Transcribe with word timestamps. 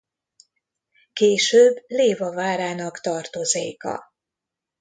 Később 1.13 1.83
Léva 1.87 2.31
várának 2.33 2.99
tartozéka. 2.99 4.13